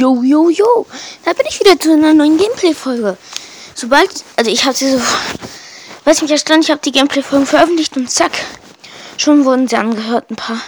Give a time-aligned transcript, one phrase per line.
[0.00, 0.86] Yo, yo, yo.
[1.24, 3.18] Da bin ich wieder zu einer neuen Gameplay-Folge.
[3.74, 5.02] Sobald, also ich habe sie so,
[6.04, 8.30] weiß mich erstaunt, ich habe die Gameplay-Folgen veröffentlicht und zack,
[9.16, 10.60] schon wurden sie angehört, ein paar.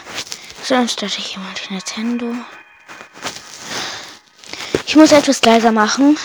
[0.64, 2.34] So, dann starte ich hier mal die Nintendo.
[4.84, 6.18] Ich muss etwas leiser machen.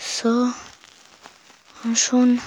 [0.00, 0.48] So.
[1.84, 2.40] Und schon.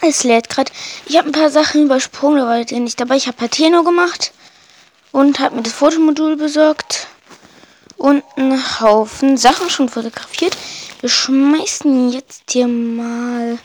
[0.00, 0.72] Es lädt gerade.
[1.04, 3.16] Ich habe ein paar Sachen übersprungen, da war ich nicht dabei.
[3.16, 4.32] Ich habe Pateno gemacht
[5.14, 7.06] und habe mir das Fotomodul besorgt
[7.96, 10.56] und einen Haufen Sachen schon fotografiert.
[11.00, 13.60] Wir schmeißen jetzt hier mal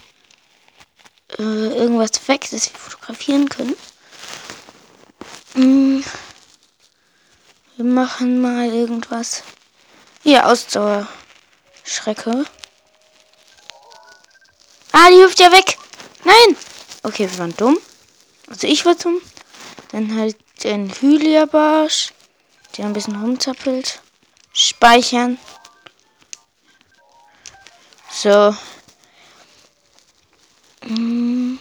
[1.40, 3.76] äh, irgendwas weg, das wir fotografieren können.
[5.56, 6.04] Hm.
[7.78, 9.42] Wir machen mal irgendwas.
[10.22, 12.46] Hier, Ausdauerschrecke.
[14.92, 15.80] Ah, die hüpft ja weg.
[16.24, 16.56] Nein.
[17.02, 17.80] Okay, wir waren dumm.
[18.48, 19.20] Also ich war dumm.
[19.92, 22.14] Dann halt den Hylia-Barsch,
[22.78, 24.02] der ein bisschen rumzappelt.
[24.54, 25.38] Speichern.
[28.12, 28.56] So.
[30.84, 31.60] Hm.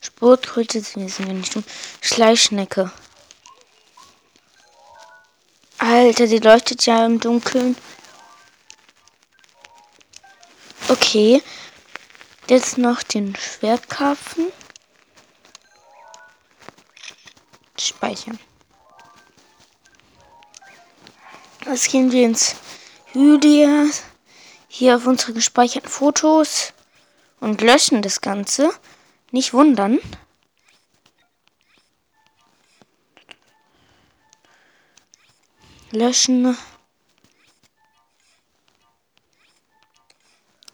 [0.00, 1.64] Sportkröte sind wir nicht dumm.
[2.00, 2.90] Schleischnecke.
[5.78, 7.76] Alter, die leuchtet ja im Dunkeln.
[10.88, 11.42] Okay.
[12.48, 14.52] Jetzt noch den Schwertkarpfen.
[18.02, 18.38] Speichern.
[21.66, 22.56] Jetzt gehen wir ins
[23.12, 23.86] Hylia.
[24.66, 26.72] Hier auf unsere gespeicherten Fotos.
[27.38, 28.72] Und löschen das Ganze.
[29.30, 30.00] Nicht wundern.
[35.92, 36.56] Löschen.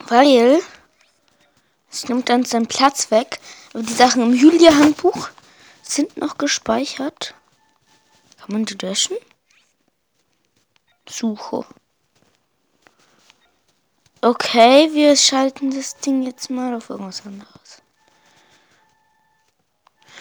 [0.07, 0.63] Weil
[1.91, 3.39] es nimmt dann seinen Platz weg.
[3.75, 5.29] Aber die Sachen im Julia-Handbuch
[5.89, 7.35] sind noch gespeichert.
[8.39, 9.17] Kann man die löschen?
[11.09, 11.65] Suche.
[14.21, 17.83] Okay, wir schalten das Ding jetzt mal auf irgendwas anderes.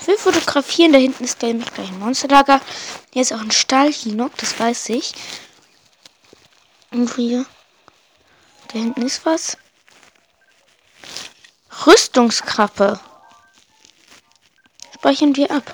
[0.06, 0.94] Wir fotografieren.
[0.94, 2.62] Da hinten ist gleich, gleich ein Monsterlager.
[3.12, 5.14] Hier ist auch ein Stahlhinok, das weiß ich.
[6.92, 7.46] Und hier.
[8.68, 9.58] Da hinten ist was.
[11.86, 13.00] Rüstungskrappe
[15.08, 15.74] speichern wir ab.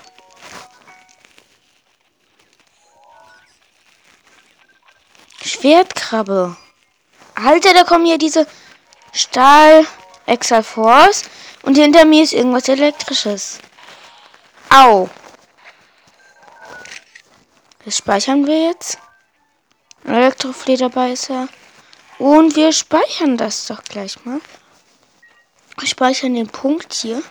[5.43, 6.55] Schwertkrabbe.
[7.33, 8.45] Alter, da kommen hier diese
[9.11, 9.87] Stahl
[10.27, 11.23] Exalforce
[11.63, 13.57] und hinter mir ist irgendwas elektrisches.
[14.69, 15.09] Au.
[17.85, 18.99] Das speichern wir jetzt.
[20.05, 21.47] Elektroflederbeißer.
[22.19, 24.39] Und wir speichern das doch gleich mal.
[25.79, 27.23] Wir speichern den Punkt hier.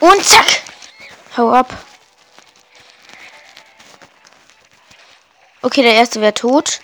[0.00, 0.62] Und zack.
[1.36, 1.72] Hau ab.
[5.62, 6.80] Okay, der erste wäre tot.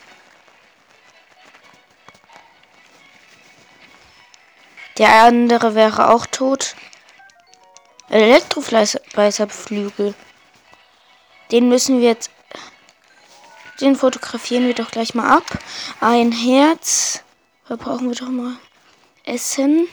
[4.98, 6.76] Der andere wäre auch tot.
[8.08, 10.14] Elektrofleißerflügel.
[11.50, 12.30] Den müssen wir jetzt.
[13.80, 15.58] Den fotografieren wir doch gleich mal ab.
[16.00, 17.22] Ein Herz.
[17.68, 18.56] Da brauchen wir doch mal
[19.24, 19.88] Essen.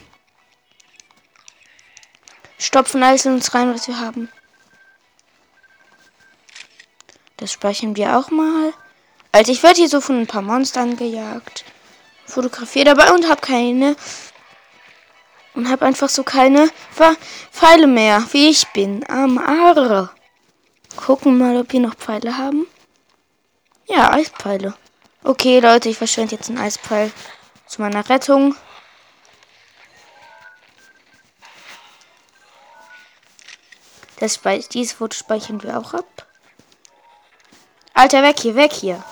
[2.60, 4.30] Stopfen alles in uns rein, was wir haben.
[7.38, 8.74] Das speichern wir auch mal.
[9.32, 11.64] Also ich werde hier so von ein paar Monstern gejagt.
[12.26, 13.96] Fotografiere dabei und habe keine.
[15.56, 16.70] Und habe einfach so keine
[17.52, 19.10] Pfeile mehr, wie ich bin.
[19.10, 20.10] Am Arre.
[20.98, 22.68] Gucken mal, ob wir noch Pfeile haben.
[23.88, 24.76] Ja, Eispfeile.
[25.24, 27.12] Okay, Leute, ich verschwende jetzt einen Eispfeil
[27.68, 28.56] zu meiner Rettung.
[34.20, 34.40] Das
[34.74, 36.28] dieses Foto speichern wir auch ab.
[37.94, 39.04] Alter, weg hier, weg hier.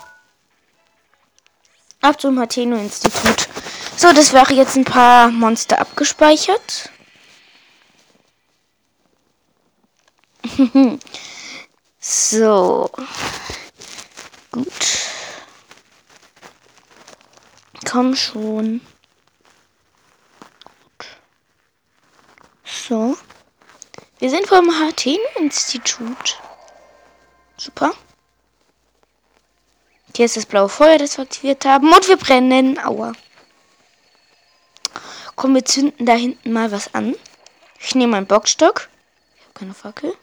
[2.02, 3.48] Ab zum Hateno-Institut.
[3.96, 6.90] So, das wäre jetzt ein paar Monster abgespeichert.
[12.00, 12.90] so.
[14.52, 14.88] Gut.
[17.86, 18.82] Komm schon.
[20.84, 21.08] Gut.
[22.66, 23.18] So.
[24.20, 26.40] Wir sind vom HT-Institut.
[27.56, 27.94] Super.
[30.16, 31.94] Hier ist das blaue Feuer, das wir aktiviert haben.
[31.94, 32.80] Und wir brennen.
[32.84, 33.14] Aua.
[35.36, 37.16] Komm, wir zünden da hinten mal was an.
[37.80, 38.90] Ich nehme meinen Bockstock.
[39.36, 40.18] Ich habe keine Fackel.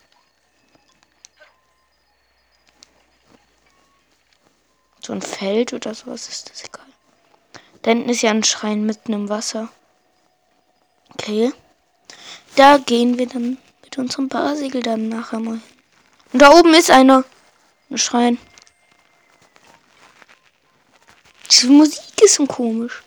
[5.00, 6.86] So ein Feld oder sowas ist das egal.
[7.82, 9.68] Da hinten ist ja ein Schrein mitten im Wasser.
[11.12, 11.52] Okay.
[12.56, 13.58] Da gehen wir dann
[13.96, 14.28] mit unserem
[14.82, 15.60] dann nachher mal.
[16.32, 17.24] Und da oben ist einer.
[17.90, 18.38] Ein Schrein.
[21.48, 23.04] Die Musik ist so komisch.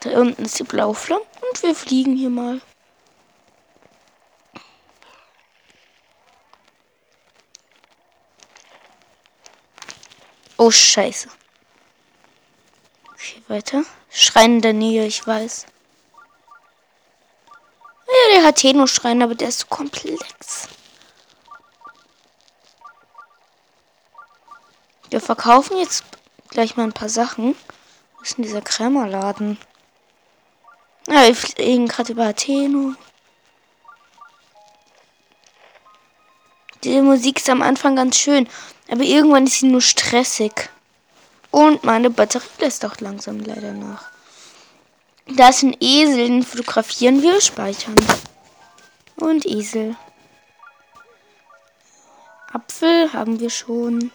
[0.00, 2.60] Da unten ist die Blauflamme und wir fliegen hier mal.
[10.56, 11.28] Oh, scheiße.
[13.12, 13.84] Okay, weiter.
[14.10, 15.66] Schrein in der Nähe, ich weiß.
[18.24, 20.68] Ja, der hat hier nur Schrein, aber der ist so komplex.
[25.10, 26.04] Wir verkaufen jetzt
[26.48, 27.54] gleich mal ein paar Sachen.
[28.16, 29.58] Wo ist denn dieser Krämerladen?
[31.08, 32.94] Ja, wir fliegen gerade über Atheno.
[36.82, 38.48] Die Musik ist am Anfang ganz schön,
[38.90, 40.70] aber irgendwann ist sie nur stressig.
[41.50, 44.13] Und meine Batterie lässt auch langsam leider nach.
[45.26, 47.96] Da ist ein Esel, den fotografieren wir, speichern.
[49.16, 49.96] Und Esel.
[52.52, 54.12] Apfel haben wir schon.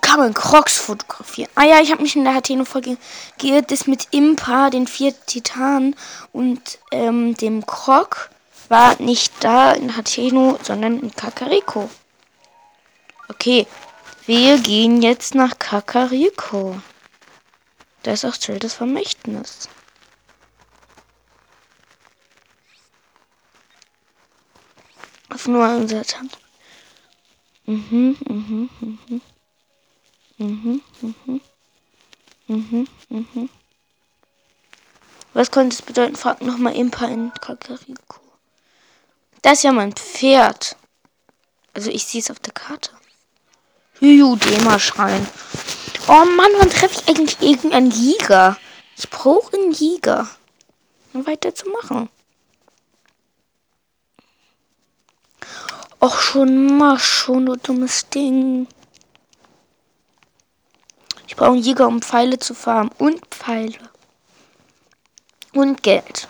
[0.00, 1.50] Kann man Crocs fotografieren?
[1.54, 2.96] Ah ja, ich habe mich in der Hateno-Folge
[3.38, 5.96] geirrt, das mit Impa, den vier Titanen
[6.32, 8.30] und ähm, dem Croc
[8.68, 11.88] war nicht da in Hateno, sondern in Kakariko.
[13.28, 13.66] Okay,
[14.26, 16.80] wir gehen jetzt nach Kakariko.
[18.02, 19.68] Da ist auch Schild des Vermächtnis.
[25.28, 26.38] Auf nur unser Hand.
[27.66, 29.20] Mhm, mhm, mhm.
[30.38, 31.40] Mhm, mhm.
[32.48, 33.50] Mhm, mhm.
[35.34, 36.16] Was könnte es bedeuten?
[36.16, 38.20] Frag nochmal Impa in Kakariko.
[39.42, 40.76] Das ist ja mein Pferd.
[41.74, 42.90] Also ich sehe es auf der Karte.
[44.00, 45.26] Hyudema-Schrein.
[46.12, 48.56] Oh Mann, wann treffe ich eigentlich irgendeinen Jäger?
[48.96, 50.28] Ich brauche einen Jäger.
[51.12, 52.08] Um weiterzumachen.
[56.00, 58.66] Och, schon mal schon, du dummes Ding.
[61.28, 62.90] Ich brauche einen Jäger, um Pfeile zu farmen.
[62.98, 63.78] Und Pfeile.
[65.52, 66.26] Und Geld.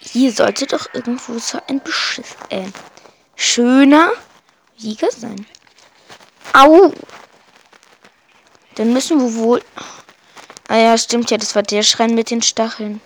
[0.00, 2.68] Hier sollte doch irgendwo so ein Beschiss, äh,
[3.36, 4.12] schöner
[4.76, 5.46] Jäger sein.
[6.52, 6.92] Au!
[8.76, 9.64] Dann müssen wir wohl...
[10.68, 13.00] Ah ja, stimmt ja, das war der Schrein mit den Stacheln.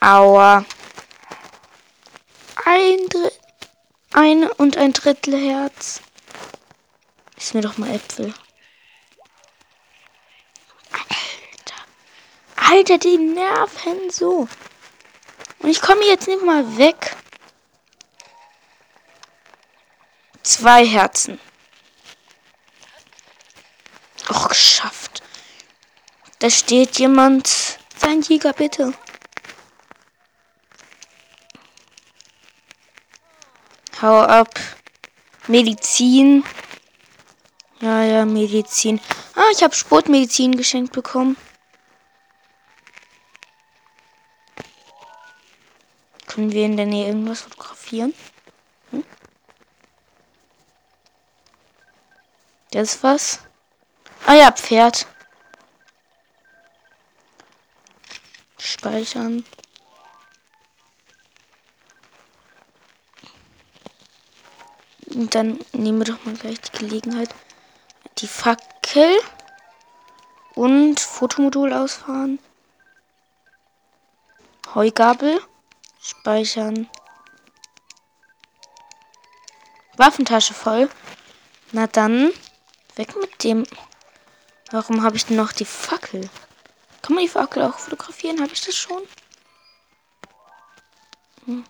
[0.00, 0.64] Aua.
[2.64, 3.32] Ein Drittel.
[4.12, 6.00] Ein und ein Drittel Herz.
[7.36, 8.32] Ist mir doch mal Äpfel.
[10.92, 11.74] Alter.
[12.54, 14.46] Alter, die nerven so.
[15.58, 17.16] Und ich komme jetzt nicht mal weg.
[20.44, 21.40] Zwei Herzen.
[24.30, 25.22] Och, geschafft.
[26.44, 27.78] Da steht jemand.
[27.96, 28.92] Sein Jäger, bitte.
[34.02, 34.60] Hau ab.
[35.46, 36.44] Medizin.
[37.80, 39.00] Ja, ja, Medizin.
[39.34, 41.38] Ah, ich habe Sportmedizin geschenkt bekommen.
[46.26, 48.12] Können wir in der Nähe irgendwas fotografieren?
[48.90, 49.02] Hm?
[52.72, 53.38] Das ist was?
[54.26, 55.06] Ah ja, Pferd.
[58.84, 59.46] Speichern.
[65.06, 67.34] Und dann nehmen wir doch mal gleich die Gelegenheit.
[68.18, 69.16] Die Fackel
[70.54, 72.38] und Fotomodul ausfahren.
[74.74, 75.40] Heugabel.
[76.02, 76.90] Speichern.
[79.96, 80.90] Waffentasche voll.
[81.72, 82.32] Na dann,
[82.96, 83.64] weg mit dem.
[84.70, 86.28] Warum habe ich denn noch die Fackel?
[87.04, 88.40] Kann man die Fackel auch fotografieren?
[88.40, 89.02] Habe ich das schon?
[91.44, 91.62] Hm.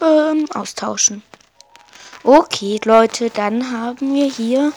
[0.00, 1.22] Ähm, austauschen.
[2.24, 4.72] Okay, Leute, dann haben wir hier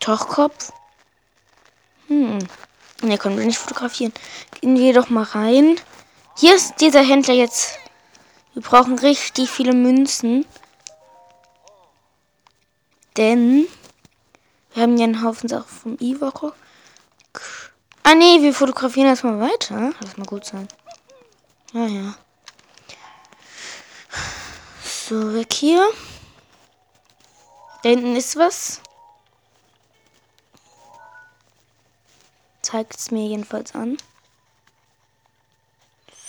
[0.00, 0.72] Tochkopf.
[2.06, 2.38] Hm.
[3.02, 4.14] Ne, können wir nicht fotografieren.
[4.58, 5.78] Gehen wir doch mal rein.
[6.38, 7.78] Hier ist dieser Händler jetzt.
[8.54, 10.46] Wir brauchen richtig viele Münzen.
[13.18, 13.66] Denn
[14.72, 16.54] wir haben ja einen Haufen Sachen vom Iwaro.
[18.20, 19.94] Nee, wir fotografieren erstmal weiter.
[19.98, 20.68] Lass mal gut sein.
[21.72, 22.14] Ja, ja.
[24.84, 25.88] So, weg hier.
[27.82, 28.82] Da hinten ist was.
[32.60, 33.96] Zeigt es mir jedenfalls an.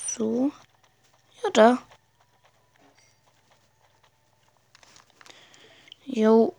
[0.07, 0.53] So.
[1.43, 1.77] Ja, da.
[6.05, 6.55] Jo.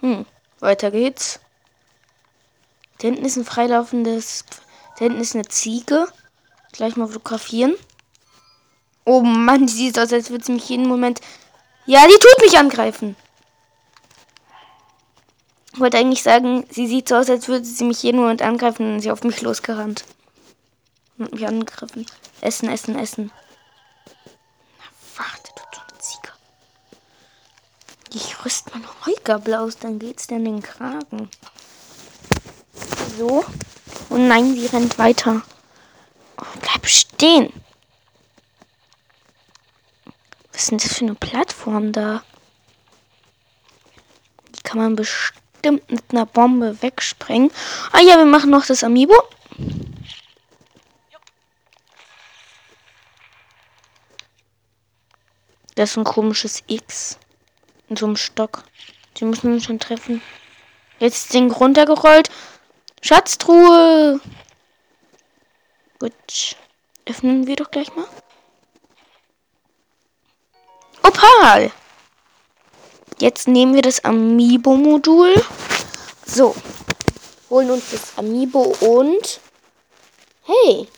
[0.00, 0.26] Hm.
[0.64, 1.40] Weiter geht's.
[2.98, 4.44] Da hinten ist ein freilaufendes.
[4.98, 6.08] Da hinten ist eine Ziege.
[6.72, 7.74] Gleich mal fotografieren.
[9.04, 11.20] Oh Mann, die sieht aus, als würde sie mich jeden Moment.
[11.86, 13.14] Ja, die tut mich angreifen.
[15.74, 18.94] Ich wollte eigentlich sagen, sie sieht so aus, als würde sie mich jeden Moment angreifen
[18.94, 20.04] und sie auf mich losgerannt.
[21.18, 22.06] Und mich angegriffen.
[22.40, 23.30] Essen, essen, essen.
[28.16, 31.28] Ich rüst mein Heugabel aus, dann geht's dir in den Kragen.
[33.18, 33.38] So.
[33.38, 33.46] Und
[34.10, 35.42] oh nein, sie rennt weiter.
[36.36, 37.52] Oh, bleib stehen.
[40.52, 42.22] Was ist denn das für eine Plattform da?
[44.54, 47.50] Die kann man bestimmt mit einer Bombe wegsprengen.
[47.90, 49.20] Ah ja, wir machen noch das Amiibo.
[55.74, 57.18] Das ist ein komisches X.
[57.94, 58.64] In so einem Stock.
[59.16, 60.20] Die müssen wir schon treffen.
[60.98, 62.28] Jetzt ist Ding runtergerollt.
[63.00, 64.20] Schatztruhe.
[66.00, 66.56] Gut.
[67.06, 68.08] Öffnen wir doch gleich mal.
[71.04, 71.70] Opal.
[73.20, 75.32] Jetzt nehmen wir das Amiibo-Modul.
[76.26, 76.56] So.
[77.48, 79.38] Holen uns das Amiibo und.
[80.42, 80.88] Hey.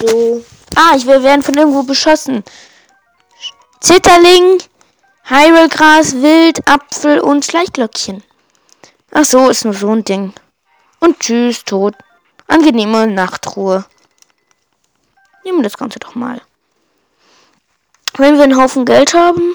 [0.00, 0.42] So.
[0.74, 2.42] Ah, ich werden von irgendwo beschossen.
[3.80, 4.62] Zitterling,
[5.24, 8.22] Hyrule-Gras, Wild, Apfel und Schleichglöckchen.
[9.12, 10.32] Ach so, ist nur so ein Ding.
[10.98, 11.94] Und tschüss, tot.
[12.46, 13.84] Angenehme Nachtruhe.
[15.44, 16.40] Nehmen wir das Ganze doch mal.
[18.16, 19.54] Wenn wir einen Haufen Geld haben,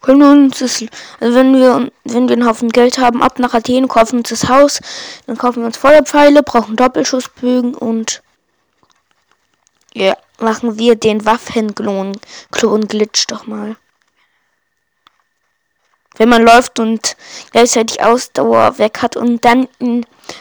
[0.00, 0.84] können wir uns das,
[1.20, 4.48] also wenn wir, wenn wir einen Haufen Geld haben, ab nach Athen, kaufen uns das
[4.48, 4.80] Haus,
[5.26, 8.22] dann kaufen wir uns Feuerpfeile, brauchen Doppelschussbögen und
[9.92, 12.12] ja, machen wir den Waffenklon
[12.52, 13.76] Klon Glitch doch mal.
[16.18, 17.16] Wenn man läuft und
[17.52, 19.68] gleichzeitig Ausdauer weg hat und dann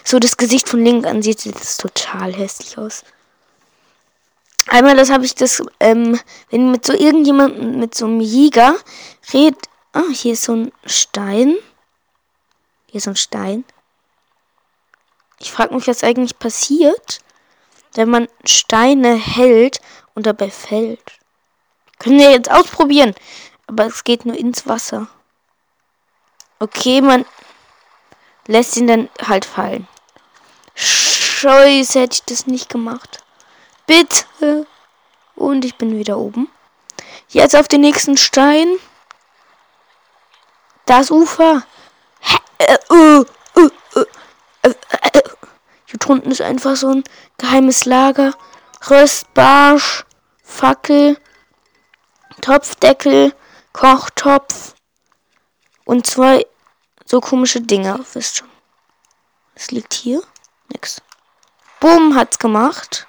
[0.04, 3.04] so das Gesicht von Link ansieht, sieht das total hässlich aus.
[4.68, 6.20] Einmal, das habe ich das, ähm,
[6.50, 8.76] wenn mit so irgendjemandem, mit so einem Jäger
[9.34, 9.70] redet.
[9.94, 11.56] Ah, hier ist so ein Stein.
[12.88, 13.64] Hier ist so ein Stein.
[15.40, 17.20] Ich frage mich, was eigentlich passiert,
[17.94, 19.80] wenn man Steine hält
[20.16, 21.14] und dabei fällt.
[22.00, 23.16] Können wir jetzt ausprobieren.
[23.68, 25.08] Aber es geht nur ins Wasser.
[26.60, 27.26] Okay, man
[28.48, 29.88] lässt ihn dann halt fallen.
[30.74, 33.24] Scheiße, hätte ich das nicht gemacht.
[33.86, 34.66] Bitte.
[35.36, 36.50] Und ich bin wieder oben.
[37.30, 38.68] Jetzt auf den nächsten Stein.
[40.86, 41.64] Das Ufer.
[45.86, 47.04] Hier drunten ist einfach so ein
[47.38, 48.34] geheimes Lager.
[48.90, 50.06] Röstbarsch,
[50.44, 51.18] Fackel,
[52.42, 53.34] Topfdeckel,
[53.74, 54.74] Kochtopf
[55.88, 56.46] und zwei
[57.06, 58.06] so komische Dinger.
[58.14, 58.50] Wisst schon.
[59.56, 60.22] Was liegt hier?
[60.68, 61.02] Nix.
[61.80, 63.08] Bumm hat's gemacht.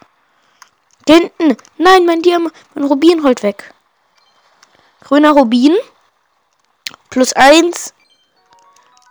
[1.06, 1.56] Hinten.
[1.76, 2.54] Nein, mein Diamant.
[2.74, 3.74] Mein Rubin rollt weg.
[5.02, 5.76] Grüner Rubin.
[7.10, 7.92] Plus eins.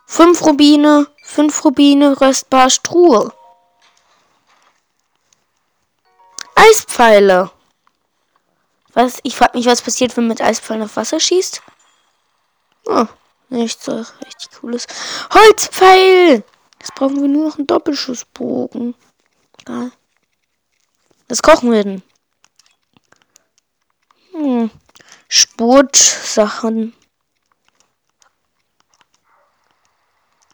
[0.05, 1.07] Fünf Rubine.
[1.23, 2.19] Fünf Rubine.
[2.21, 3.33] Röstbar Struhe.
[6.55, 7.51] Eispfeile.
[8.93, 9.19] Was?
[9.23, 11.61] Ich frage mich, was passiert, wenn man mit Eispfeilen auf Wasser schießt.
[12.85, 13.07] Oh,
[13.49, 14.87] nichts so richtig cooles.
[15.33, 16.43] Holzpfeil!
[16.79, 18.95] Jetzt brauchen wir nur noch einen Doppelschussbogen.
[19.61, 19.91] Egal.
[21.27, 22.03] Was kochen wir denn?
[24.31, 24.71] Hm.
[25.27, 26.93] Sportsachen.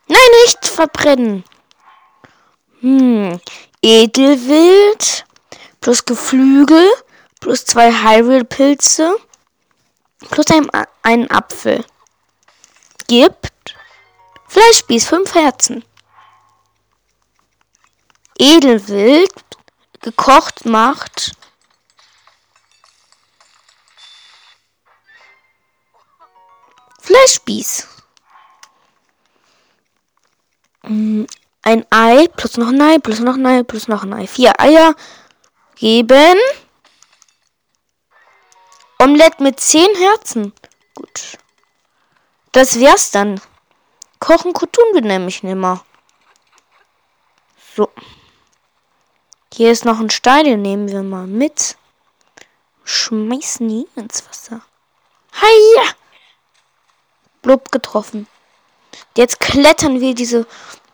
[0.08, 1.44] Nein, nicht verbrennen.
[2.80, 3.40] Hm.
[3.82, 5.26] Edelwild
[5.82, 6.90] plus Geflügel
[7.40, 9.16] plus zwei Hyrule-Pilze
[10.30, 10.70] plus ein,
[11.02, 11.84] einen Apfel.
[13.08, 13.76] Gibt
[14.48, 15.84] Fleischspieß, fünf Herzen.
[18.38, 19.34] Edelwild
[20.02, 21.32] gekocht macht.
[27.02, 27.88] Fleischspieß.
[30.84, 31.26] Mm,
[31.64, 34.28] ein Ei plus noch ein Ei plus noch ein Ei plus noch ein Ei.
[34.28, 34.96] Vier Eier
[35.76, 36.38] geben.
[39.00, 40.54] Omelette mit zehn Herzen.
[40.96, 41.38] Gut.
[42.54, 43.42] Das wär's dann.
[44.20, 45.84] Kochen tun wir nämlich nimmer.
[47.76, 47.90] So.
[49.52, 51.78] Hier ist noch ein Stein, den nehmen wir mal mit.
[52.84, 54.62] Schmeißen ihn ins Wasser.
[55.42, 55.94] Heia!
[57.42, 58.28] Blub getroffen.
[59.18, 60.46] Jetzt klettern wir diese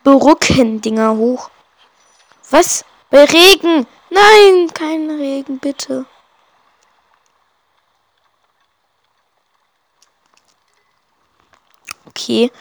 [0.03, 1.49] Brückendinger hoch.
[2.49, 2.85] Was?
[3.09, 3.85] Bei Regen?
[4.09, 6.05] Nein, kein Regen, bitte.
[12.19, 12.51] Okay.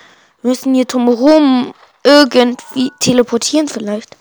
[0.41, 1.75] Wir müssen hier drumherum
[2.05, 4.17] irgendwie teleportieren vielleicht.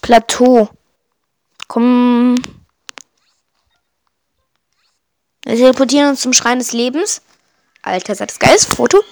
[0.00, 0.70] Plateau.
[1.68, 2.42] Komm.
[5.44, 7.20] Wir teleportieren uns zum Schrein des Lebens.
[7.82, 9.02] Alter, das geiles Foto.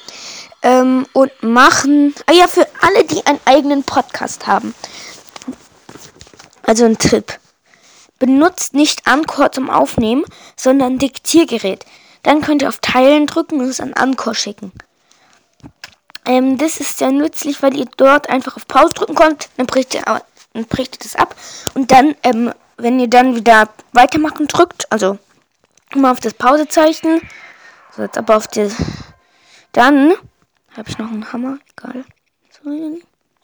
[0.63, 2.15] Ähm, und machen.
[2.27, 4.75] Ah ja, für alle, die einen eigenen Podcast haben.
[6.63, 7.39] Also ein Trip.
[8.19, 10.25] Benutzt nicht Anchor zum Aufnehmen,
[10.57, 11.87] sondern Diktiergerät.
[12.23, 14.73] Dann könnt ihr auf Teilen drücken und es an Anchor schicken.
[16.25, 19.95] Ähm, das ist sehr nützlich, weil ihr dort einfach auf Pause drücken könnt, dann bricht
[19.95, 21.35] ihr, dann bricht ihr das ab.
[21.75, 25.19] Und dann, ähm, wenn ihr dann wieder weitermachen drückt, also
[25.95, 27.23] immer auf das Pausezeichen,
[27.97, 28.75] so jetzt aber auf das,
[29.73, 30.13] dann
[30.77, 32.05] habe ich noch einen Hammer, egal.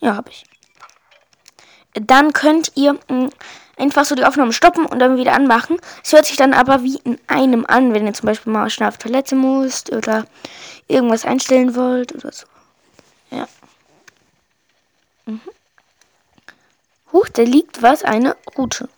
[0.00, 0.44] Ja, habe ich.
[1.94, 3.30] Dann könnt ihr mh, mm,
[3.76, 5.78] einfach so die Aufnahme stoppen und dann wieder anmachen.
[6.02, 8.88] Es hört sich dann aber wie in einem an, wenn ihr zum Beispiel mal schnell
[8.88, 10.26] auf Toilette musst oder
[10.88, 12.46] irgendwas einstellen wollt oder so.
[13.30, 13.48] Ja.
[15.26, 15.40] Mhm.
[17.12, 18.88] Huch, da liegt was, eine Route.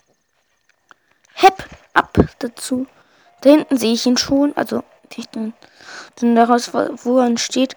[1.35, 2.87] Hepp, ab dazu.
[3.43, 4.83] Da hinten sehe ich ihn schon, also
[5.17, 5.53] nicht den,
[6.21, 7.77] denn daraus, wo er steht,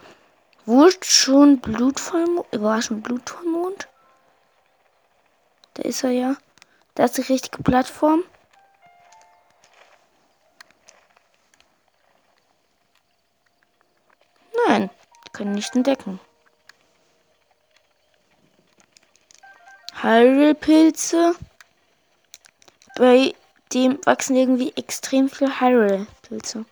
[0.66, 2.48] wo schon Blutvollmond,
[2.84, 3.88] schon Blutvollmond?
[5.74, 6.36] Da ist er ja.
[7.00, 8.26] Da ist die richtige Plattform.
[14.68, 14.90] Nein,
[15.32, 16.20] können nicht entdecken.
[20.02, 21.36] Hyrule-Pilze.
[22.98, 23.34] Bei
[23.74, 26.66] dem wachsen irgendwie extrem viele Hyrule-Pilze.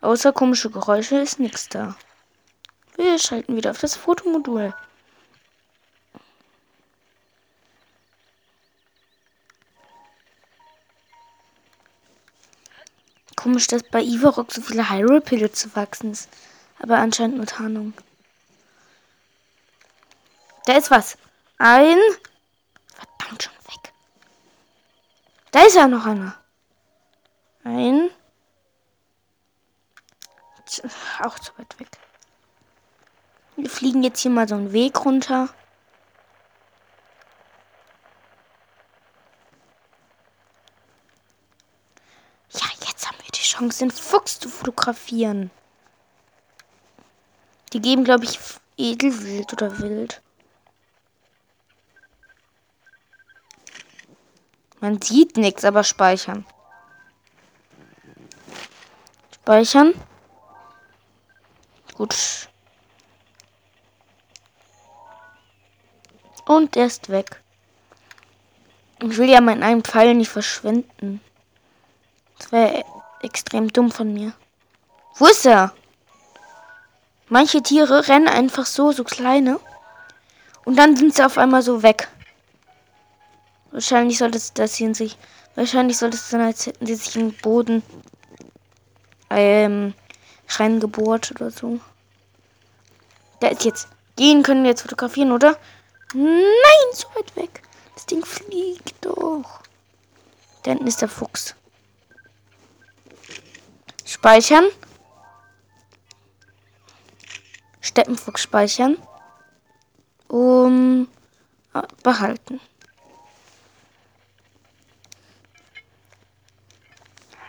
[0.00, 1.94] Außer komische Geräusche ist nichts da.
[2.96, 4.74] Wir schalten wieder auf das Fotomodul.
[13.46, 16.28] Komisch, dass bei Ivarok so viele Hyrule-Pilze wachsen ist.
[16.80, 17.92] Aber anscheinend nur Tarnung.
[20.64, 21.16] Da ist was.
[21.56, 21.96] Ein.
[22.88, 23.92] Verdammt schon weg.
[25.52, 26.34] Da ist ja noch einer.
[27.62, 28.10] Ein.
[31.22, 31.86] Auch zu weit weg.
[33.54, 35.50] Wir fliegen jetzt hier mal so einen Weg runter.
[43.56, 45.50] Chance, den Fuchs zu fotografieren.
[47.72, 48.38] Die geben, glaube ich,
[48.76, 50.22] Edelwild oder Wild.
[54.80, 56.44] Man sieht nichts, aber speichern.
[59.34, 59.94] Speichern.
[61.94, 62.48] Gut.
[66.46, 67.42] Und er ist weg.
[69.02, 71.20] Ich will ja meinen einen Pfeil nicht verschwenden.
[72.38, 72.84] Das wäre
[73.26, 74.32] extrem dumm von mir.
[75.16, 75.72] Wo ist er?
[77.28, 79.58] Manche Tiere rennen einfach so, so kleine.
[80.64, 82.08] Und dann sind sie auf einmal so weg.
[83.72, 85.18] Wahrscheinlich sollte es das hier in sich.
[85.54, 87.82] Wahrscheinlich sollte es dann, als hätten sie sich im Boden
[89.30, 89.94] ähm,
[90.48, 91.80] reingebohrt oder so.
[93.40, 93.88] Da ist jetzt.
[94.18, 95.58] Den können wir jetzt fotografieren, oder?
[96.14, 97.62] Nein, so weit weg.
[97.94, 99.60] Das Ding fliegt doch.
[100.62, 101.54] Da hinten ist der Fuchs.
[104.06, 104.64] Speichern.
[107.80, 108.96] Steppenfuchs speichern.
[110.28, 111.08] Um
[111.72, 112.60] ah, behalten.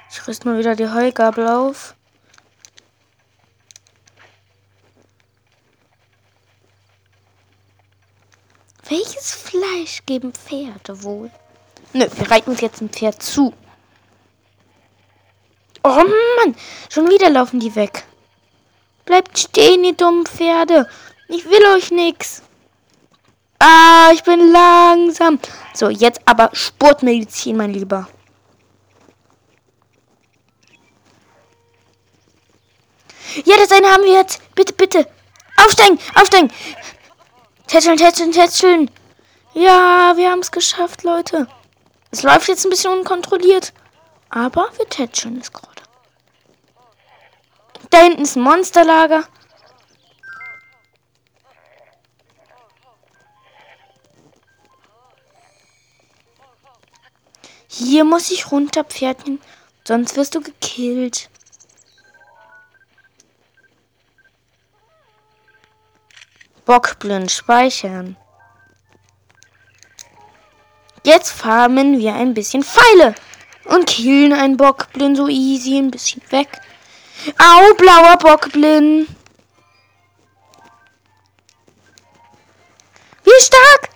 [0.10, 1.96] Ich rüste mal wieder die Heugabel auf.
[8.90, 11.30] Welches Fleisch geben Pferde wohl?
[11.94, 13.54] Nö, wir reiten uns jetzt ein Pferd zu.
[15.90, 16.54] Oh Mann,
[16.90, 18.04] schon wieder laufen die weg.
[19.06, 20.90] Bleibt stehen, ihr dummen Pferde.
[21.30, 22.42] Ich will euch nix.
[23.60, 25.40] Ah, ich bin langsam.
[25.74, 28.10] So, jetzt aber Sportmedizin, mein Lieber.
[33.46, 34.42] Ja, das eine haben wir jetzt.
[34.56, 35.08] Bitte, bitte.
[35.56, 36.52] Aufsteigen, aufsteigen.
[37.68, 38.92] Tätscheln, tätscheln, tätscheln.
[39.54, 41.48] Ja, wir haben es geschafft, Leute.
[42.12, 43.72] Es läuft jetzt ein bisschen unkontrolliert.
[44.30, 45.77] Aber wir tätscheln es gerade.
[47.98, 49.24] Da hinten ist ein Monsterlager.
[57.68, 59.42] Hier muss ich runter, Pferdchen.
[59.84, 61.32] Sonst wirst du gekillt.
[66.66, 68.16] Bockblind speichern.
[71.04, 73.16] Jetzt farmen wir ein bisschen Pfeile.
[73.66, 75.80] Und killen einen Bockblin so easy.
[75.80, 76.62] Ein bisschen weg.
[77.38, 79.08] Au, blauer Bockblin.
[83.24, 83.90] Wie stark?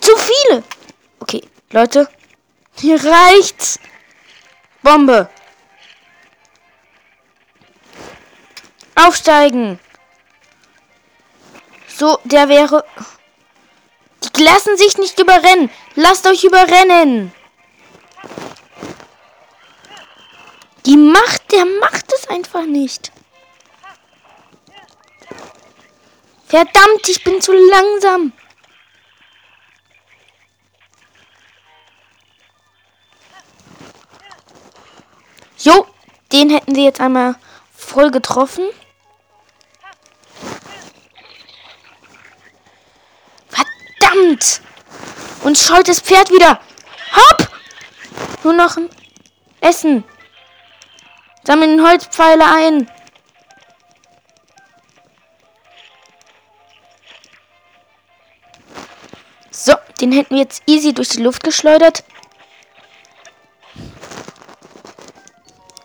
[0.00, 0.62] Zu viele.
[1.20, 2.08] Okay, Leute.
[2.76, 3.78] Hier reicht's.
[4.82, 5.28] Bombe.
[8.94, 9.78] Aufsteigen.
[11.88, 12.84] So, der wäre...
[14.22, 15.70] Die lassen sich nicht überrennen.
[15.94, 17.32] Lasst euch überrennen.
[21.00, 23.12] Macht, der macht es einfach nicht.
[26.46, 28.32] Verdammt, ich bin zu langsam.
[35.58, 35.86] Jo,
[36.32, 37.36] den hätten sie jetzt einmal
[37.76, 38.64] voll getroffen.
[43.48, 44.62] Verdammt!
[45.44, 46.60] Und scheut das Pferd wieder.
[47.14, 47.48] Hopp!
[48.42, 48.88] Nur noch ein
[49.60, 50.02] Essen.
[51.44, 52.90] Sammeln Holzpfeile ein.
[59.50, 62.04] So, den hätten wir jetzt easy durch die Luft geschleudert.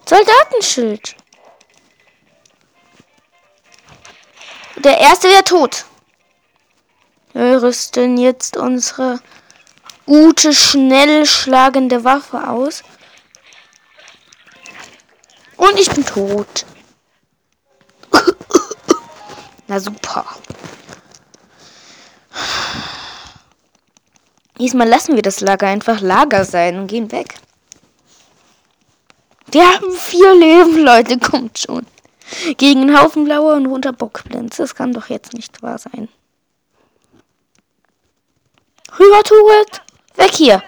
[0.07, 1.15] Soldatenschild.
[4.77, 5.85] Der erste wäre tot.
[7.33, 9.19] Wir rüsten jetzt unsere
[10.05, 12.83] gute, schnell schlagende Waffe aus.
[15.67, 16.65] Und ich bin tot.
[19.67, 20.25] Na super.
[24.59, 27.39] Diesmal lassen wir das Lager einfach Lager sein und gehen weg.
[29.51, 31.85] Wir haben vier Leben, Leute, kommt schon.
[32.57, 34.57] Gegen einen Haufen blauer und runter Bockblins.
[34.57, 36.09] Das kann doch jetzt nicht wahr sein.
[38.99, 39.81] Rüber, Turret!
[40.15, 40.63] Weg hier!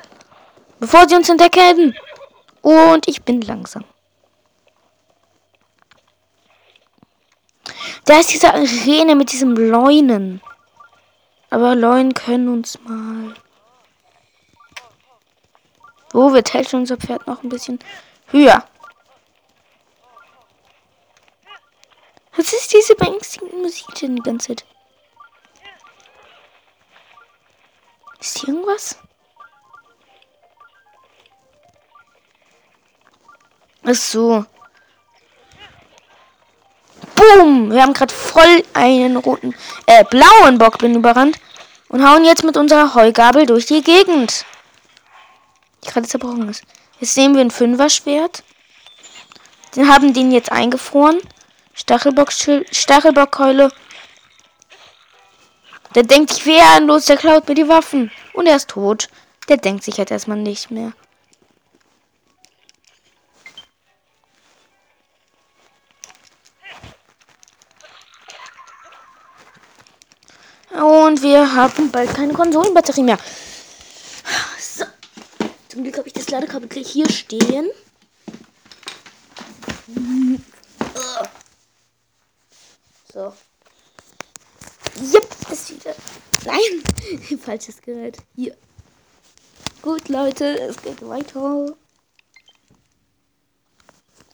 [0.80, 1.96] Bevor sie uns entdecken.
[2.62, 3.84] Und ich bin langsam.
[8.06, 10.42] Da ist diese Arena mit diesem Leunen.
[11.50, 13.34] Aber Leunen können uns mal.
[16.14, 17.80] Oh, wir tälten unser Pferd noch ein bisschen
[18.28, 18.64] höher.
[22.36, 24.66] Was ist diese beängstigende Musik denn die ganze Zeit?
[28.20, 29.00] Ist hier irgendwas?
[33.84, 34.46] Ach so.
[37.28, 37.72] Boom!
[37.72, 41.38] Wir haben gerade voll einen roten, äh, blauen Bockblind überrannt
[41.90, 44.46] und hauen jetzt mit unserer Heugabel durch die Gegend.
[45.84, 46.64] Die gerade zerbrochen ist.
[47.00, 48.44] Jetzt sehen wir ein Fünfer-Schwert.
[49.76, 51.20] Den haben den jetzt eingefroren.
[51.74, 53.72] Stachelbock Stachelbockkeule.
[55.96, 58.12] Der denkt sich wehrlos, der klaut mir die Waffen.
[58.34, 59.10] Und er ist tot.
[59.50, 60.94] Der denkt sich halt erstmal nicht mehr.
[70.78, 73.18] Und wir haben bald keine Konsolenbatterie mehr.
[74.60, 74.86] So.
[75.70, 77.72] Zum Glück habe ich das Ladekabel gleich hier stehen.
[83.12, 83.34] So.
[85.02, 85.96] Jupp, ist wieder.
[86.46, 88.20] Nein, falsches Gerät.
[88.36, 88.56] Hier.
[89.82, 91.76] Gut, Leute, es geht weiter.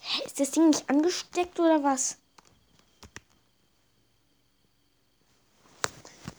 [0.00, 2.18] Hä, ist das Ding nicht angesteckt oder was?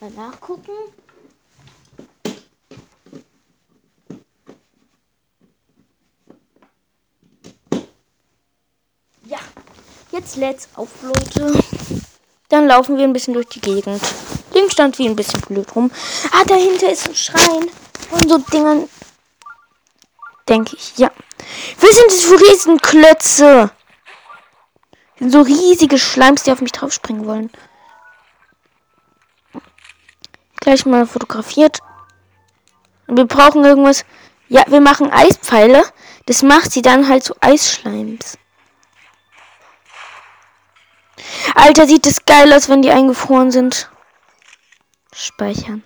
[0.06, 0.72] Mal nachgucken.
[9.24, 9.40] Ja,
[10.12, 11.60] jetzt lädt's auf, Leute.
[12.50, 14.00] Dann laufen wir ein bisschen durch die Gegend.
[14.54, 15.90] Ding stand wie ein bisschen blöd rum.
[16.32, 17.72] Ah, dahinter ist ein Schrein
[18.08, 18.88] von so Dingern.
[20.48, 21.10] Denke ich, ja.
[21.80, 23.72] Was sind das für Riesenklötze?
[25.20, 27.50] So riesige Schleims, die auf mich drauf springen wollen.
[30.66, 31.78] Gleich mal fotografiert.
[33.06, 34.04] Wir brauchen irgendwas.
[34.48, 35.84] Ja, wir machen Eispfeile.
[36.26, 38.40] Das macht sie dann halt zu Eisschleims.
[41.54, 43.92] Alter, sieht das geil aus, wenn die eingefroren sind.
[45.14, 45.84] Speichern.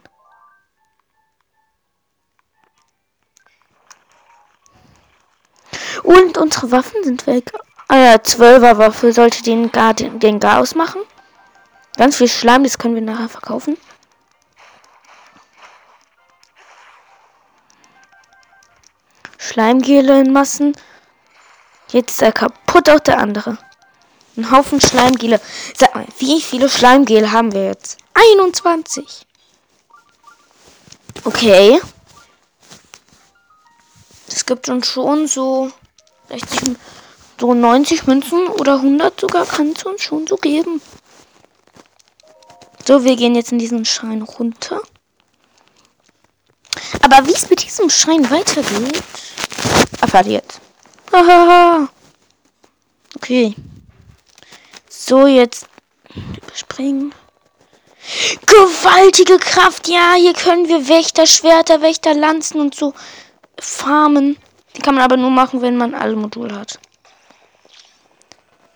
[6.03, 7.51] Und unsere Waffen sind weg.
[7.89, 11.01] Ah ja, 12er Waffe sollte den Gar, den, den Gar ausmachen.
[11.97, 13.75] Ganz viel Schleim, das können wir nachher verkaufen.
[19.49, 20.77] Schleimgele in Massen.
[21.91, 23.57] Jetzt ist er kaputt, auch der andere.
[24.37, 25.41] Ein Haufen Schleimgele.
[25.75, 27.97] Sag mal, wie viele Schleimgele haben wir jetzt?
[28.13, 29.25] 21.
[31.23, 31.81] Okay.
[34.27, 35.71] Es gibt schon schon so
[36.29, 36.77] 60,
[37.39, 40.79] so 90 Münzen oder 100 sogar kann es uns schon so geben.
[42.85, 44.79] So, wir gehen jetzt in diesen Schein runter.
[47.01, 49.03] Aber wie es mit diesem Schein weitergeht,
[50.01, 50.61] ihr jetzt.
[51.11, 51.89] Hahaha.
[53.15, 53.55] okay.
[54.89, 55.67] So, jetzt
[56.37, 57.13] überspringen.
[58.45, 59.87] Gewaltige Kraft.
[59.87, 62.93] Ja, hier können wir Wächter, Schwerter, Wächter, Lanzen und so
[63.59, 64.37] farmen.
[64.75, 66.79] Die kann man aber nur machen, wenn man alle Module hat.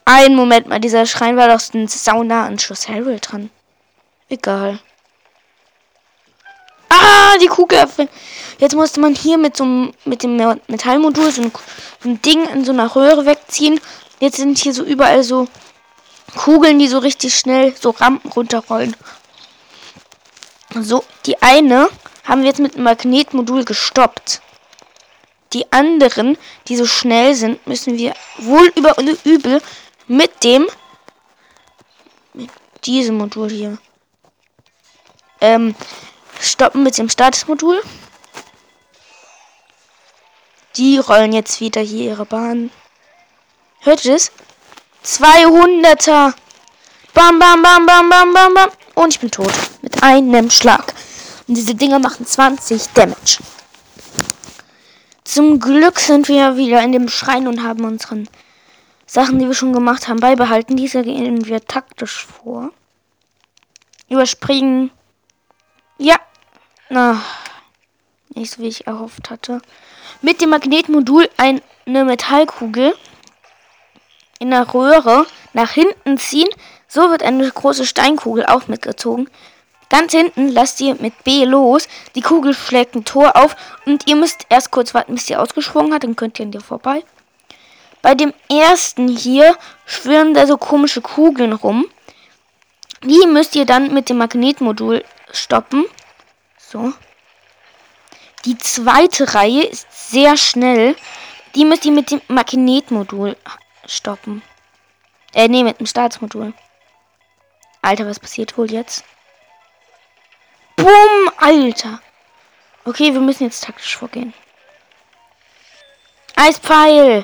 [0.06, 3.50] Ein Moment mal, dieser Schrein war doch ein Sauna an Schloss Harold dran.
[4.30, 4.80] Egal.
[6.94, 7.88] Ah, die Kugel.
[8.60, 9.66] Jetzt musste man hier mit so
[10.06, 11.52] mit dem Metallmodul so ein,
[12.04, 13.80] ein Ding in so einer Röhre wegziehen.
[14.20, 15.48] Jetzt sind hier so überall so
[16.36, 18.96] Kugeln, die so richtig schnell so Rampen runterrollen.
[20.76, 21.90] So, die eine
[22.24, 24.42] haben wir jetzt mit einem Magnetmodul gestoppt.
[25.54, 29.62] Die anderen, die so schnell sind, müssen wir wohl über und übel
[30.08, 30.68] mit dem
[32.34, 32.50] mit
[32.86, 33.78] diesem Modul hier
[35.44, 35.76] ähm,
[36.64, 37.82] stoppen mit dem Statusmodul.
[40.78, 42.72] Die rollen jetzt wieder hier ihre Bahn.
[43.82, 44.32] Hört ihr das?
[45.06, 46.34] 200er.
[47.14, 48.70] Bam, bam, bam, bam, bam, bam, bam.
[48.96, 49.52] Und ich bin tot.
[49.82, 50.94] Mit einem Schlag.
[51.50, 53.40] Und diese Dinger machen 20 Damage.
[55.26, 58.30] Zum Glück sind wir wieder in dem Schrein und haben unseren
[59.06, 60.78] Sachen, die wir schon gemacht haben, beibehalten.
[60.78, 62.72] Diese gehen wir taktisch vor.
[64.08, 64.92] Überspringen.
[65.98, 66.16] Ja.
[66.94, 67.20] Na,
[68.36, 69.64] nicht so wie ich erhofft hatte.
[70.22, 72.96] Mit dem Magnetmodul eine Metallkugel
[74.38, 76.50] in der Röhre nach hinten ziehen.
[76.88, 79.28] So wird eine große Steinkugel auch mitgezogen.
[79.90, 81.88] Ganz hinten lasst ihr mit B los.
[82.14, 83.56] Die Kugel schlägt ein Tor auf
[83.88, 86.04] und ihr müsst erst kurz warten, bis sie ausgeschwungen hat.
[86.04, 87.04] Dann könnt ihr an dir vorbei.
[88.04, 91.86] Bei dem ersten hier schwirren da so komische Kugeln rum.
[93.02, 95.86] Die müsst ihr dann mit dem Magnetmodul stoppen.
[96.74, 96.92] So.
[98.46, 100.96] Die zweite Reihe ist sehr schnell.
[101.54, 103.38] Die müsst ihr mit dem Magnetmodul
[103.86, 104.42] stoppen.
[105.36, 106.52] Äh, nee, mit dem Startmodul.
[107.84, 109.04] Alter, was passiert wohl jetzt?
[110.76, 112.02] Bumm, Alter.
[112.86, 114.34] Okay, wir müssen jetzt taktisch vorgehen.
[116.36, 117.24] Eispfeil.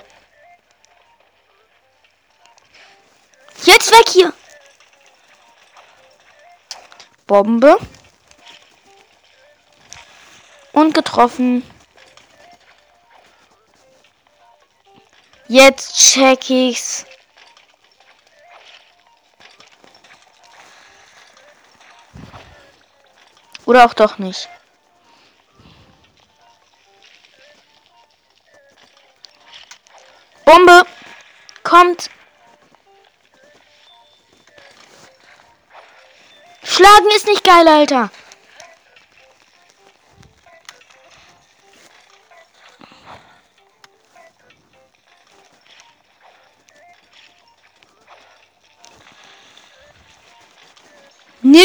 [3.63, 4.31] Jetzt weg hier.
[7.25, 7.79] Bombe.
[10.73, 11.63] Und getroffen.
[15.47, 17.05] Jetzt check ich's.
[23.65, 24.49] Oder auch doch nicht.
[30.43, 30.83] Bombe
[31.63, 32.09] kommt.
[36.63, 38.09] Schlagen ist nicht geil, Alter.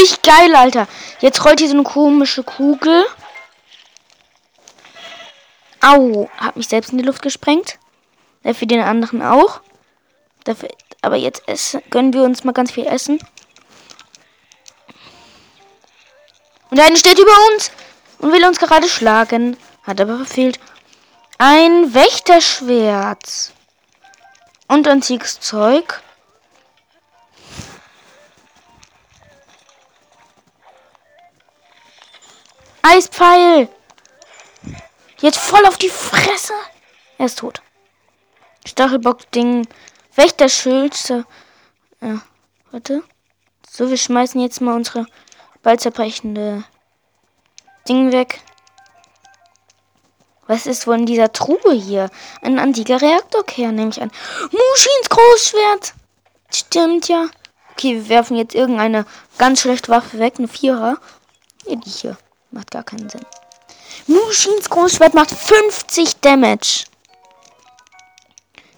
[0.04, 0.86] Nicht geil, Alter.
[1.20, 3.06] Jetzt rollt hier so eine komische Kugel.
[5.80, 7.78] Au, hat mich selbst in die Luft gesprengt.
[8.42, 9.62] Dafür den anderen auch.
[10.44, 10.68] Dafür,
[11.00, 13.18] aber jetzt essen, gönnen wir uns mal ganz viel Essen.
[16.68, 17.70] Und einer steht über uns
[18.18, 19.56] und will uns gerade schlagen.
[19.84, 20.60] Hat aber verfehlt.
[21.38, 23.54] Ein Wächterschwert.
[24.68, 26.02] Und antikes Zeug.
[32.86, 33.68] Eispfeil.
[35.18, 36.52] Jetzt voll auf die Fresse.
[37.16, 37.62] Er ist tot.
[38.66, 39.66] Stachelbock-Ding.
[40.14, 41.08] Wächterschild.
[41.08, 42.20] Ja,
[42.70, 43.02] warte.
[43.70, 45.06] So, wir schmeißen jetzt mal unsere
[45.62, 46.64] bald zerbrechende
[47.88, 48.42] Ding weg.
[50.46, 52.10] Was ist wohl in dieser Truhe hier?
[52.42, 54.12] Ein antiker Reaktorkern, nehme ich an.
[54.42, 55.94] Muschins Großschwert.
[56.52, 57.28] Stimmt ja.
[57.72, 59.06] Okay, wir werfen jetzt irgendeine
[59.38, 60.34] ganz schlechte Waffe weg.
[60.36, 60.98] Eine Vierer.
[61.66, 62.18] Ja, die hier.
[62.54, 63.26] Macht gar keinen Sinn.
[64.06, 66.84] Mushins Großschwert macht 50 Damage.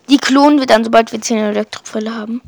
[0.08, 2.40] Die klonen wir dann, sobald wir 10 Elektrofälle haben.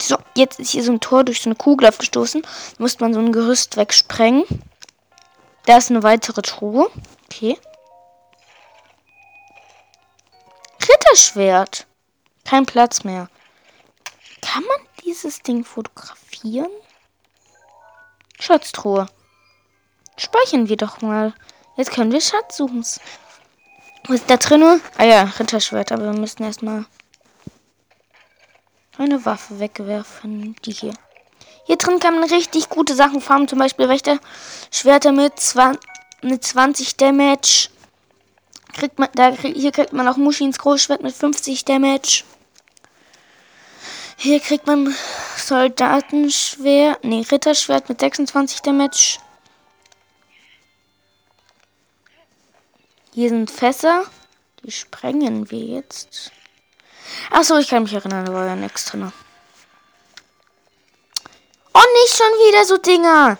[0.00, 2.42] So, jetzt ist hier so ein Tor durch so eine Kugel aufgestoßen.
[2.42, 4.44] Da muss man so ein Gerüst wegsprengen.
[5.64, 6.90] Da ist eine weitere Truhe.
[7.24, 7.58] Okay.
[10.82, 11.86] Ritterschwert.
[12.44, 13.30] Kein Platz mehr.
[14.42, 16.68] Kann man dieses Ding fotografieren?
[18.38, 19.06] Schatztruhe.
[20.16, 21.34] Speichern wir doch mal.
[21.76, 22.84] Jetzt können wir Schatz suchen.
[24.06, 24.80] Was ist da drin?
[24.96, 26.84] Ah ja, Ritterschwert, aber wir müssen erstmal
[28.98, 30.54] eine Waffe wegwerfen.
[30.64, 30.94] Die hier.
[31.66, 35.80] Hier drin kann man richtig gute Sachen farmen, zum Beispiel Wächterschwerter mit, 20,
[36.22, 37.70] mit 20 Damage.
[38.74, 42.24] Kriegt man, da, hier kriegt man auch Muschins Großschwert mit 50 Damage.
[44.16, 44.94] Hier kriegt man
[45.36, 49.18] Soldatenschwert, nee, Ritterschwert mit 26 Damage.
[53.14, 54.04] Hier sind Fässer.
[54.64, 56.32] Die sprengen wir jetzt.
[57.30, 59.12] Achso, ich kann mich erinnern, da war ja nichts drin.
[61.72, 63.38] Oh, nicht schon wieder so Dinger.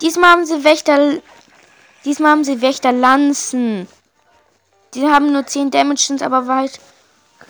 [0.00, 1.20] Diesmal haben sie Wächter.
[2.04, 3.88] Diesmal haben sie Wächterlanzen.
[4.94, 6.78] Die haben nur 10 Damage, sind aber weit.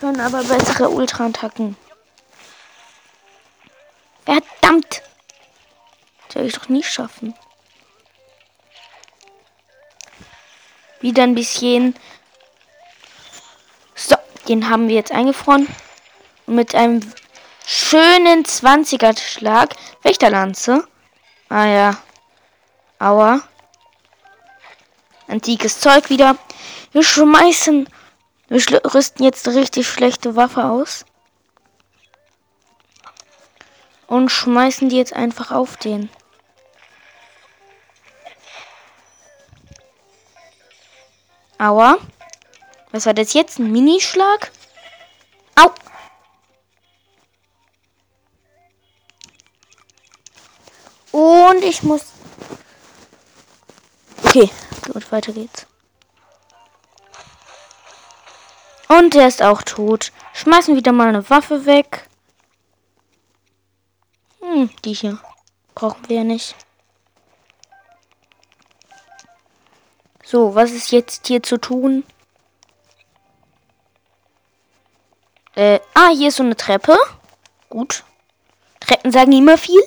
[0.01, 1.77] Können aber bessere Ultra-Attacken.
[4.25, 5.03] Verdammt!
[6.27, 7.35] Das werde ich doch nie schaffen.
[11.01, 11.95] Wieder ein bisschen.
[13.95, 14.17] So,
[14.49, 15.69] den haben wir jetzt eingefroren.
[16.47, 17.01] Mit einem
[17.67, 19.75] schönen 20er Schlag.
[20.03, 20.87] Wächterlanze.
[21.49, 21.99] Ah ja.
[22.99, 23.43] Aua.
[25.29, 26.37] Antikes Zeug wieder.
[26.93, 27.89] Wir schmeißen.
[28.49, 31.05] Wir rüsten jetzt eine richtig schlechte Waffe aus.
[34.07, 36.09] Und schmeißen die jetzt einfach auf den.
[41.59, 41.99] Aua.
[42.93, 43.59] Was war das jetzt?
[43.59, 44.53] Ein Minischlag?
[45.55, 45.71] Au.
[51.13, 52.13] Und ich muss.
[54.25, 54.51] Okay,
[54.93, 55.67] gut, weiter geht's.
[58.89, 60.13] Und der ist auch tot.
[60.35, 62.09] Schmeißen wieder mal eine Waffe weg.
[64.41, 65.19] Hm, die hier.
[65.75, 66.55] Brauchen wir ja nicht.
[70.29, 72.03] So, was ist jetzt hier zu tun?
[75.55, 76.99] Äh, ah, hier ist so eine Treppe.
[77.69, 78.03] Gut.
[78.81, 79.81] Treppen sagen immer viel.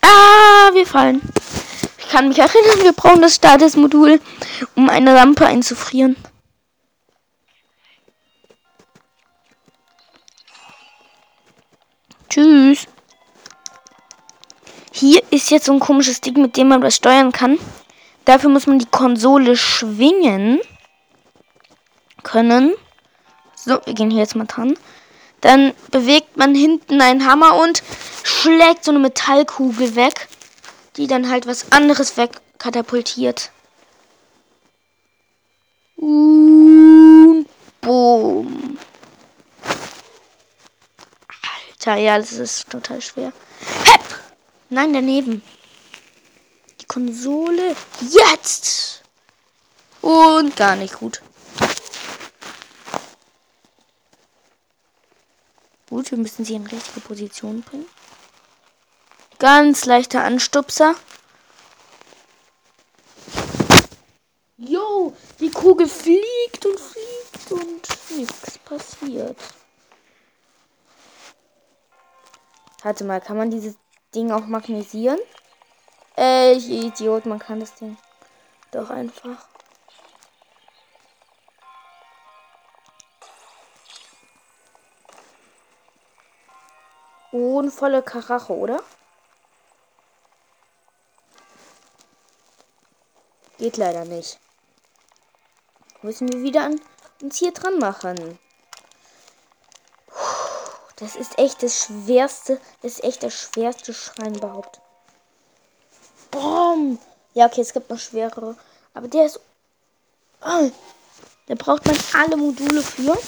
[0.00, 1.20] Ah, wir fallen.
[1.98, 4.20] Ich kann mich erinnern, wir brauchen das Statusmodul,
[4.76, 6.14] um eine Lampe einzufrieren.
[12.28, 12.86] Tschüss.
[14.92, 17.58] Hier ist jetzt so ein komisches Ding, mit dem man was steuern kann.
[18.28, 20.60] Dafür muss man die Konsole schwingen
[22.24, 22.74] können.
[23.54, 24.76] So, wir gehen hier jetzt mal dran.
[25.40, 27.82] Dann bewegt man hinten einen Hammer und
[28.24, 30.28] schlägt so eine Metallkugel weg,
[30.98, 33.50] die dann halt was anderes wegkatapultiert.
[35.96, 37.46] Und
[37.80, 38.78] boom.
[41.70, 43.32] Alter, ja, das ist total schwer.
[43.86, 44.02] Hep!
[44.68, 45.40] Nein, daneben.
[46.88, 47.76] Konsole.
[48.00, 49.02] Jetzt!
[50.00, 51.22] Und gar nicht gut.
[55.88, 57.86] Gut, wir müssen sie in richtige Position bringen.
[59.38, 60.94] Ganz leichter Anstupser.
[64.56, 69.36] Jo, die Kugel fliegt und fliegt und nichts passiert.
[72.82, 73.76] Warte mal, kann man dieses
[74.14, 75.18] Ding auch magnetisieren?
[76.18, 77.96] Äh, ich Idiot, man kann das Ding
[78.72, 79.46] doch einfach.
[87.30, 88.82] Und volle Karache, oder?
[93.58, 94.40] Geht leider nicht.
[96.02, 96.80] Müssen wir wieder an
[97.22, 98.40] uns hier dran machen.
[100.96, 104.80] Das ist echt das schwerste, das ist echt der schwerste Schrein überhaupt.
[106.30, 106.98] Boom.
[107.34, 108.56] Ja, okay, es gibt noch schwerere.
[108.94, 109.40] Aber der ist.
[110.42, 110.70] Oh,
[111.46, 113.18] da braucht man alle Module für.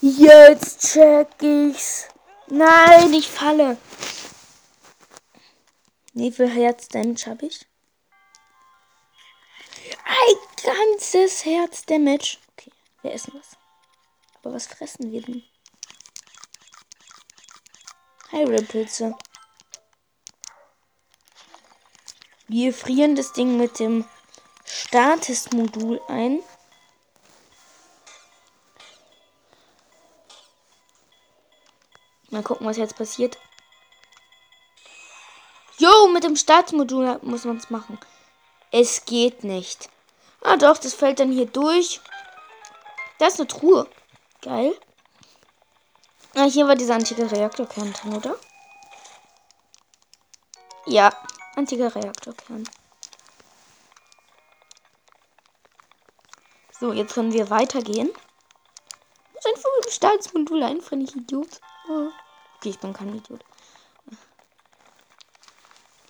[0.00, 2.06] Jetzt check ich's.
[2.46, 3.76] Nein, ich falle.
[6.14, 7.66] Wie viel Herz-Damage habe ich?
[10.04, 12.38] Ein ganzes Herz-Damage.
[12.52, 12.72] Okay,
[13.02, 13.56] wir essen was.
[14.42, 15.42] Aber was fressen wir denn?
[18.30, 19.14] Pilze.
[22.46, 24.04] Wir frieren das Ding mit dem
[24.64, 26.42] Status-Modul ein.
[32.30, 33.38] Mal gucken, was jetzt passiert.
[35.78, 37.98] Jo, mit dem Startmodul muss man es machen.
[38.70, 39.88] Es geht nicht.
[40.42, 42.00] Ah doch, das fällt dann hier durch.
[43.18, 43.88] Das ist eine Truhe.
[44.42, 44.78] Geil.
[46.34, 48.38] Ja, hier war dieser antike Reaktorkern drin, oder?
[50.86, 51.12] Ja,
[51.56, 52.68] antike Reaktorkern.
[56.78, 58.10] So, jetzt können wir weitergehen.
[59.34, 61.60] Das ist einfach ein Gestalt-Modul, einfach nicht Idiot.
[61.88, 62.08] Ah.
[62.56, 63.44] Okay, ich bin kein Idiot.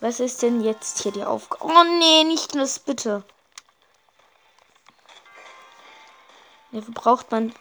[0.01, 1.65] Was ist denn jetzt hier die Aufgabe?
[1.65, 3.25] Oh nee, nicht das bitte.
[6.71, 7.53] Dafür braucht man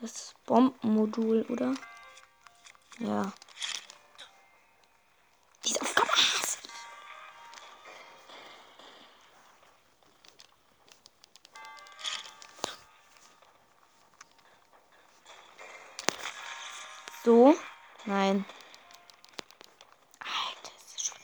[0.00, 1.74] das Bombenmodul, oder?
[2.98, 3.32] Ja.
[5.64, 6.70] Diese Aufgabe hasse ich.
[17.24, 17.54] So.
[18.06, 18.44] Nein.
[20.20, 21.18] Alter, ist das schwer.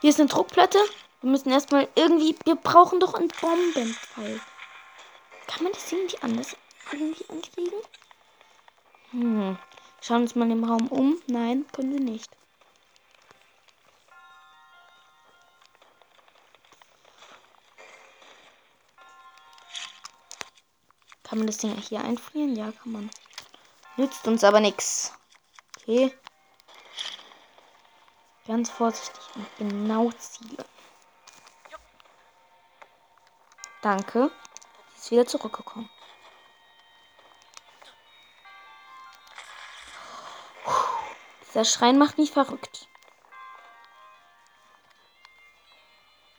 [0.00, 0.78] Hier ist eine Druckplatte.
[1.20, 2.36] Wir müssen erstmal irgendwie.
[2.44, 4.40] Wir brauchen doch einen Bombenpfeil.
[5.46, 6.56] Kann man das irgendwie anders
[6.90, 7.78] irgendwie ankriegen?
[9.14, 9.56] Hm.
[10.00, 11.22] Schauen uns mal im Raum um.
[11.28, 12.28] Nein, können wir nicht.
[21.22, 22.56] Kann man das Ding hier einfrieren?
[22.56, 23.10] Ja, kann man.
[23.96, 25.12] Nützt uns aber nichts.
[25.76, 26.12] Okay.
[28.48, 30.64] Ganz vorsichtig und genau zielen.
[33.80, 34.32] Danke.
[34.96, 35.88] Sie ist wieder zurückgekommen.
[41.54, 42.88] Dieser Schrein macht mich verrückt.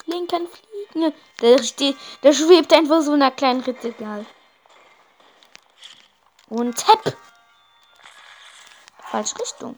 [0.07, 1.13] Link kann fliegen.
[1.39, 3.89] Der, steht, der schwebt einfach so in einer kleinen Ritze.
[3.89, 4.26] Egal.
[6.49, 7.16] Und Tap.
[8.99, 9.78] Falsche Richtung.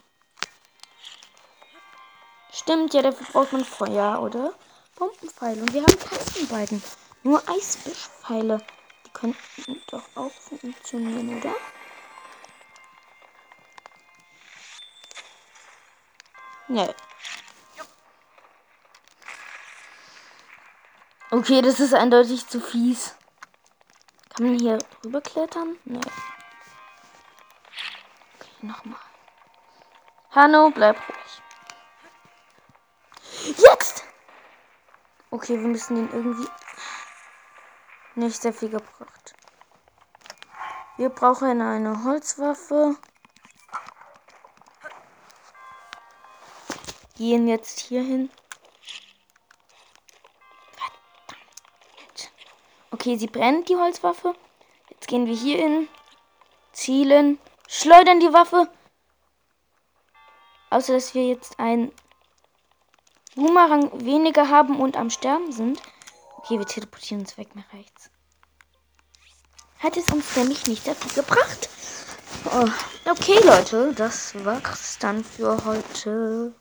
[2.52, 4.56] Stimmt, ja, dafür braucht man Feuer, oder?
[4.96, 5.62] Bombenpfeile.
[5.62, 6.84] Und wir haben keine beiden.
[7.22, 8.58] Nur Eisbischpfeile.
[9.06, 11.54] Die könnten doch auch funktionieren, oder?
[16.68, 16.94] Nee.
[21.32, 23.16] Okay, das ist eindeutig zu fies.
[24.30, 25.78] Kann man hier rüberklettern?
[25.86, 26.00] Nee.
[28.36, 29.00] Okay, nochmal.
[30.32, 31.42] Hanno, bleib ruhig.
[33.58, 34.04] Jetzt!
[35.32, 36.48] Okay, wir müssen ihn irgendwie
[38.16, 39.36] nicht sehr viel gebracht.
[40.98, 42.96] Wir brauchen eine Holzwaffe.
[47.18, 48.30] Gehen jetzt hier hin.
[52.92, 54.36] Okay, sie brennt die Holzwaffe.
[54.90, 55.88] Jetzt gehen wir hier hin.
[56.72, 57.40] Zielen.
[57.68, 58.72] Schleudern die Waffe.
[60.70, 61.92] Außer dass wir jetzt ein
[63.36, 65.82] Boomerang weniger haben und am Sterben sind.
[66.38, 68.10] Okay, wir teleportieren uns weg nach rechts.
[69.80, 71.70] Hat es uns nämlich nicht dazu gebracht.
[72.46, 72.68] Oh,
[73.10, 76.56] okay, Leute, das war's dann für heute.